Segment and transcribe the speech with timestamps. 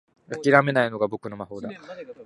[0.33, 1.69] あきらめないのが俺の魔法だ